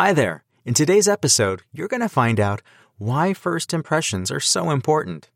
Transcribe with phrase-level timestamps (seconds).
[0.00, 0.44] Hi there.
[0.64, 2.62] In today's episode, you're going to find out
[2.96, 5.28] why first impressions are so important.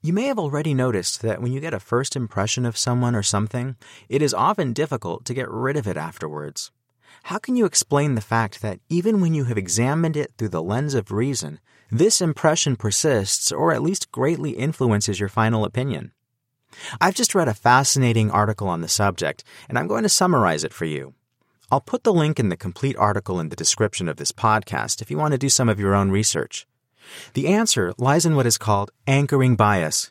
[0.00, 3.22] You may have already noticed that when you get a first impression of someone or
[3.22, 3.76] something,
[4.08, 6.70] it is often difficult to get rid of it afterwards.
[7.24, 10.62] How can you explain the fact that even when you have examined it through the
[10.62, 11.60] lens of reason,
[11.90, 16.12] this impression persists or at least greatly influences your final opinion?
[17.02, 20.72] I've just read a fascinating article on the subject, and I'm going to summarize it
[20.72, 21.12] for you.
[21.72, 25.08] I'll put the link in the complete article in the description of this podcast if
[25.08, 26.66] you want to do some of your own research.
[27.34, 30.10] The answer lies in what is called anchoring bias.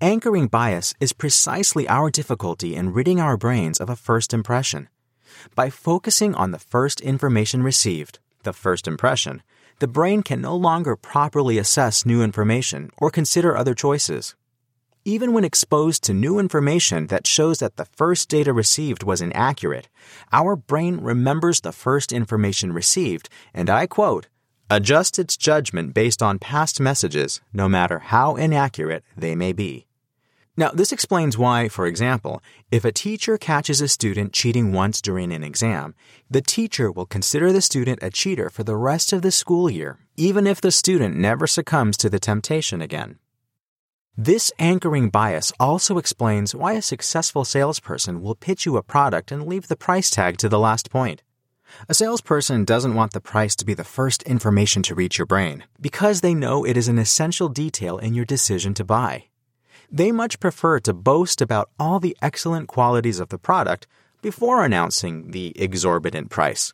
[0.00, 4.88] Anchoring bias is precisely our difficulty in ridding our brains of a first impression.
[5.56, 9.42] By focusing on the first information received, the first impression,
[9.80, 14.36] the brain can no longer properly assess new information or consider other choices.
[15.06, 19.88] Even when exposed to new information that shows that the first data received was inaccurate,
[20.32, 24.28] our brain remembers the first information received and I quote,
[24.70, 29.86] adjusts its judgment based on past messages, no matter how inaccurate they may be.
[30.56, 35.32] Now, this explains why, for example, if a teacher catches a student cheating once during
[35.32, 35.94] an exam,
[36.30, 39.98] the teacher will consider the student a cheater for the rest of the school year,
[40.16, 43.18] even if the student never succumbs to the temptation again.
[44.16, 49.44] This anchoring bias also explains why a successful salesperson will pitch you a product and
[49.44, 51.24] leave the price tag to the last point.
[51.88, 55.64] A salesperson doesn't want the price to be the first information to reach your brain
[55.80, 59.24] because they know it is an essential detail in your decision to buy.
[59.90, 63.88] They much prefer to boast about all the excellent qualities of the product
[64.22, 66.72] before announcing the exorbitant price.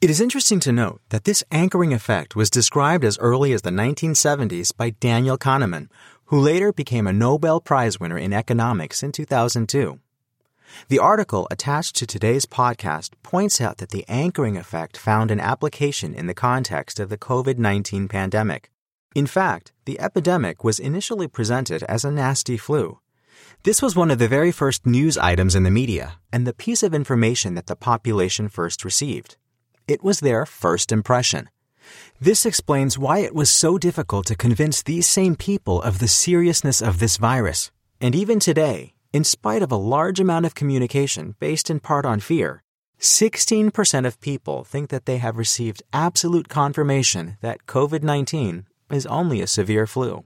[0.00, 3.70] It is interesting to note that this anchoring effect was described as early as the
[3.70, 5.88] 1970s by Daniel Kahneman,
[6.28, 9.98] who later became a Nobel Prize winner in economics in 2002.
[10.88, 16.12] The article attached to today's podcast points out that the anchoring effect found an application
[16.12, 18.70] in the context of the COVID 19 pandemic.
[19.14, 23.00] In fact, the epidemic was initially presented as a nasty flu.
[23.62, 26.82] This was one of the very first news items in the media and the piece
[26.82, 29.38] of information that the population first received.
[29.86, 31.48] It was their first impression.
[32.20, 36.82] This explains why it was so difficult to convince these same people of the seriousness
[36.82, 37.70] of this virus.
[38.00, 42.20] And even today, in spite of a large amount of communication based in part on
[42.20, 42.62] fear,
[43.00, 49.40] 16% of people think that they have received absolute confirmation that COVID 19 is only
[49.40, 50.24] a severe flu.